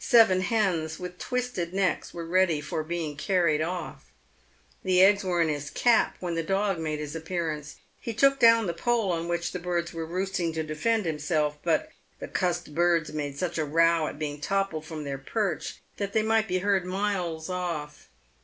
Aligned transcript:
Seven 0.00 0.40
hens, 0.40 0.98
with 0.98 1.20
twisted 1.20 1.72
necks, 1.72 2.12
were 2.12 2.26
ready 2.26 2.60
for 2.60 2.82
being 2.82 3.16
carried 3.16 3.60
off. 3.60 4.06
The 4.82 5.00
eggs 5.04 5.22
were 5.22 5.40
in 5.40 5.48
his 5.48 5.70
cap 5.70 6.16
when 6.18 6.34
the 6.34 6.42
dog 6.42 6.80
made 6.80 6.98
his 6.98 7.14
appearance. 7.14 7.76
He 8.00 8.12
took 8.12 8.40
down 8.40 8.66
the 8.66 8.74
pole 8.74 9.12
on 9.12 9.28
which 9.28 9.52
the 9.52 9.60
birds 9.60 9.92
were 9.92 10.04
roosting 10.04 10.52
to 10.54 10.64
defend 10.64 11.04
himself, 11.06 11.58
but" 11.62 11.92
the 12.18 12.26
cussed 12.26 12.74
birds 12.74 13.12
made 13.12 13.38
such 13.38 13.56
a 13.56 13.64
row" 13.64 14.08
at 14.08 14.18
being 14.18 14.40
toppled 14.40 14.84
from 14.84 15.04
their 15.04 15.16
perch, 15.16 15.76
that 15.96 16.12
they 16.12 16.22
might 16.24 16.48
be 16.48 16.58
heard 16.58 16.84
miles 16.84 17.48
off. 17.48 18.08